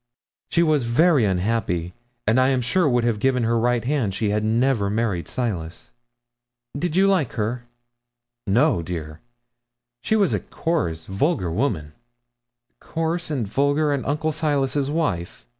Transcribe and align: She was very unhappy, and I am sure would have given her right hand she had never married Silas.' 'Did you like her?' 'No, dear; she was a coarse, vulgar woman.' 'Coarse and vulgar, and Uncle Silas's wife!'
She 0.49 0.63
was 0.63 0.83
very 0.85 1.25
unhappy, 1.25 1.93
and 2.25 2.39
I 2.39 2.47
am 2.47 2.61
sure 2.61 2.89
would 2.89 3.03
have 3.03 3.19
given 3.19 3.43
her 3.43 3.59
right 3.59 3.85
hand 3.85 4.15
she 4.15 4.31
had 4.31 4.43
never 4.43 4.89
married 4.89 5.27
Silas.' 5.27 5.91
'Did 6.75 6.95
you 6.95 7.05
like 7.05 7.33
her?' 7.33 7.65
'No, 8.47 8.81
dear; 8.81 9.19
she 10.01 10.15
was 10.15 10.33
a 10.33 10.39
coarse, 10.39 11.05
vulgar 11.05 11.51
woman.' 11.51 11.93
'Coarse 12.79 13.29
and 13.29 13.47
vulgar, 13.47 13.93
and 13.93 14.03
Uncle 14.03 14.31
Silas's 14.31 14.89
wife!' 14.89 15.45